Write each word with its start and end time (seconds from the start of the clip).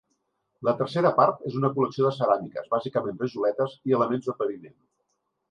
La 0.69 0.73
tercera 0.77 1.11
part 1.19 1.43
és 1.49 1.57
una 1.59 1.69
col·lecció 1.75 2.07
de 2.07 2.13
ceràmiques, 2.15 2.67
bàsicament 2.73 3.21
rajoletes 3.27 3.77
i 3.91 3.95
elements 4.01 4.27
de 4.33 4.37
paviment. 4.43 4.77